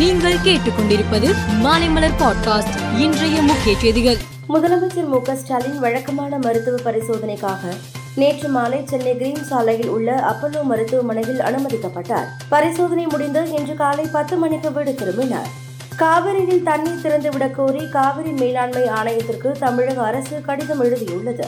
நீங்கள் 0.00 0.36
கேட்டுக்கொண்டிருப்பது 0.36 1.34
மாலைமலர் 1.62 2.12
பாட்காஸ்ட் 2.18 2.98
இன்றைய 2.98 3.42
முக்கிய 3.42 3.78
செய்திகள். 3.78 4.16
முதலமைச்சர் 4.48 5.06
மு 5.06 5.20
ஸ்டாலின் 5.34 5.78
வழக்கமான 5.78 6.38
மருத்துவ 6.38 6.90
பரிசோதனைக்காக 6.90 7.76
நேற்று 8.14 8.48
மாலை 8.48 8.86
சென்னை 8.86 9.16
கிரீன் 9.16 9.44
சாலையில் 9.44 9.88
உள்ள 9.88 10.24
அப்பல்லோ 10.30 10.62
மருத்துவமனையில் 10.62 11.38
அனுமதிக்கப்பட்டார். 11.38 12.26
பரிசோதனை 12.48 13.06
முடிந்து 13.06 13.52
இன்று 13.52 13.74
காலை 13.74 14.06
பத்து 14.12 14.36
மணிக்கு 14.36 14.72
வீடு 14.72 14.94
திரும்பினார். 14.94 15.48
காவிரியில் 15.96 16.62
தண்ணீர் 16.62 17.02
திறந்துவிடக் 17.02 17.54
கோரி 17.54 17.88
காவிரி 17.88 18.30
மேலாண்மை 18.30 18.82
ஆணையத்திற்கு 18.82 19.52
தமிழக 19.52 20.02
அரசு 20.02 20.40
கடிதம் 20.40 20.84
எழுதியுள்ளது. 20.84 21.44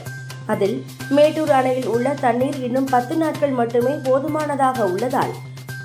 அதில் 0.46 0.84
மேட்டூர் 1.08 1.50
அணையில் 1.50 1.86
உள்ள 1.86 2.14
தண்ணீர் 2.20 2.62
இன்னும் 2.62 2.84
பத்து 2.84 3.16
நாட்கள் 3.16 3.50
மட்டுமே 3.50 3.94
போதுமானதாக 4.04 4.84
உள்ளதால் 4.84 5.32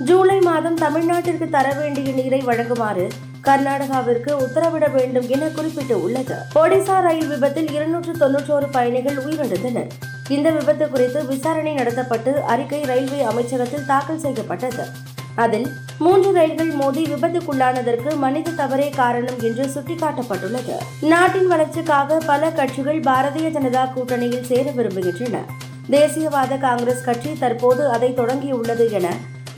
ஜூலை 0.06 0.40
மாதம் 0.40 0.76
தமிழ்நாட்டிற்கு 0.76 1.50
தர 1.50 1.74
வேண்டிய 1.74 2.14
நீரை 2.14 2.40
வழங்குமாறு 2.46 3.10
கர்நாடகாவிற்கு 3.44 4.32
உத்தரவிட 4.46 4.92
வேண்டும் 4.92 5.28
என 5.28 5.46
குறிப்பிட்டு 5.48 6.04
உள்ளது 6.04 6.36
ஒடிசா 6.56 7.02
ரயில் 7.02 7.28
விபத்தில் 7.28 7.72
இருநூற்று 7.72 8.14
தொன்னூற்றோரு 8.14 8.68
பயணிகள் 8.72 9.18
உயிரிழந்தனர். 9.18 9.90
இந்த 10.30 10.50
விபத்து 10.50 10.90
குறித்து 10.90 11.26
விசாரணை 11.26 11.76
நடத்தப்பட்டு 11.76 12.34
அறிக்கை 12.34 12.84
ரயில்வே 12.84 13.24
அமைச்சகத்தில் 13.24 13.86
தாக்கல் 13.86 14.20
செய்யப்பட்டது. 14.20 14.86
அதில் 15.36 15.68
மூன்று 16.00 16.32
ரயில்கள் 16.32 16.72
மோதி 16.72 17.04
விபத்துக்குள்ளானதற்கு 17.04 18.18
மனித 18.18 18.52
தவறே 18.52 18.90
காரணம் 18.90 19.40
என்று 19.40 19.66
சுட்டிக்காட்டப்பட்டுள்ளது. 19.66 20.76
நாட்டின் 21.02 21.48
வளர்ச்சிக்காக 21.48 22.18
பல 22.26 22.50
கட்சிகள் 22.50 23.00
பாரதிய 23.00 23.50
ஜனதா 23.58 23.86
கூட்டணியில் 23.96 24.42
சேர 24.42 24.72
விரும்புகின்றன. 24.72 25.38
தேசியவாத 25.90 26.60
காங்கிரஸ் 26.60 27.04
கட்சி 27.04 27.34
தற்போது 27.40 27.90
அதை 27.90 28.14
தொடங்கியுள்ளது 28.18 28.92
என 28.92 29.10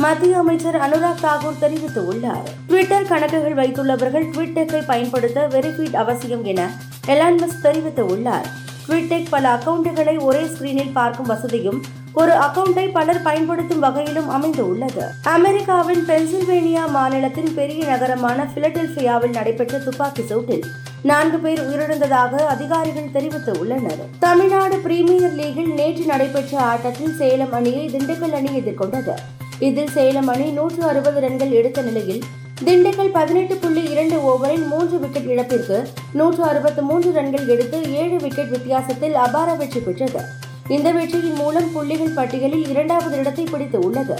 மத்திய 0.03 0.37
அமைச்சர் 0.37 0.75
அனுராக் 0.75 1.23
தாகூர் 1.23 1.61
தெரிவித்துள்ளார். 1.61 2.45
ட்விட்டர் 2.67 3.07
கணக்குகள் 3.07 3.55
வைத்துள்ளவர்கள் 3.55 4.27
ட்விட்டெக்கை 4.33 4.85
பயன்படுத்த 4.85 5.47
வெரிஃபீட் 5.51 5.95
அவசியம் 5.95 6.43
என 6.43 6.69
எலான்மஸ் 7.07 7.57
தெரிவித்துள்ளார். 7.63 8.47
ட்விட்டெக் 8.87 9.27
பல 9.29 9.45
அக்கவுண்டுகளை 9.55 10.13
ஒரே 10.19 10.43
ஸ்கிரீனில் 10.43 10.93
பார்க்கும் 10.93 11.25
வசதியும் 11.25 11.79
ஒரு 12.13 12.31
அக்கவுண்டை 12.31 12.85
பலர் 12.91 13.21
பயன்படுத்தும் 13.21 13.79
வகையிலும் 13.79 14.29
அமைந்து 14.29 14.67
உள்ளது 14.67 15.03
அமெரிக்காவின் 15.33 16.05
பென்சில்வேனியா 16.07 16.83
மாநிலத்தின் 16.89 17.51
பெரிய 17.55 17.85
நகரமான 17.85 18.47
பிலடெல்பியாவில் 18.55 19.35
நடைபெற்ற 19.39 19.77
துப்பாக்கி 19.77 20.21
சூட்டில் 20.21 20.65
நான்கு 21.01 21.37
பேர் 21.37 21.61
உயிரிழந்ததாக 21.67 22.45
அதிகாரிகள் 22.55 23.13
தெரிவித்துள்ளனர். 23.13 24.01
தமிழ்நாடு 24.19 24.77
பிரீமியர் 24.77 25.35
லீகில் 25.41 25.73
நேற்று 25.73 26.05
நடைபெற்ற 26.05 26.59
ஆட்டத்தில் 26.59 27.15
சேலம் 27.15 27.53
அணியை 27.53 27.85
திண்டுக்கல் 27.89 28.37
அணி 28.39 28.49
எதிர்கொண்டது. 28.59 29.17
இதில் 29.59 29.89
சேலம் 29.89 30.27
அணி 30.27 30.51
நூற்று 30.51 30.83
அறுபது 30.83 31.19
ரன்கள் 31.19 31.51
எடுத்த 31.51 31.81
நிலையில் 31.81 32.21
திண்டுக்கல் 32.65 33.11
பதினெட்டு 33.13 33.55
புள்ளி 33.55 33.83
இரண்டு 33.83 34.17
ஓவரில் 34.29 34.67
மூன்று 34.67 34.99
விக்கெட் 34.99 35.23
இழப்பிற்கு 35.23 35.87
நூற்று 36.13 36.43
அறுபத்து 36.43 36.81
மூன்று 36.81 37.11
ரன்கள் 37.11 37.47
எடுத்து 37.47 37.91
ஏழு 37.93 38.17
விக்கெட் 38.17 38.49
வித்தியாசத்தில் 38.49 39.15
அபார 39.15 39.53
வெற்றி 39.53 39.79
பெற்றது. 39.79 40.21
இந்த 40.67 40.91
வெற்றியின் 40.91 41.33
மூலம் 41.33 41.71
புள்ளிகள் 41.73 42.15
பட்டியலில் 42.15 42.67
இரண்டாவது 42.67 43.17
இடத்தை 43.17 43.43
பிடித்து 43.51 43.79
உள்ளது. 43.79 44.17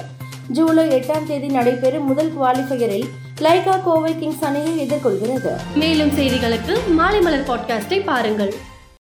ஜூலை 0.48 0.88
எட்டாம் 0.90 1.28
தேதி 1.28 1.48
நடைபெறும் 1.48 2.06
முதல் 2.06 2.34
குவாலிஃபயரில் 2.42 3.08
லைகா 3.42 3.84
கோவை 3.84 4.20
கிங்ஸ் 4.20 4.44
அணியை 4.44 4.88
எதிர்கொள்கிறது. 4.88 5.52
மேலும் 5.76 6.10
செய்திகளுக்கு 6.10 6.76
மாலை 6.88 7.22
மலர் 7.22 7.48
பாட்காஸ்டை 7.48 8.04
பாருங்கள். 8.06 8.54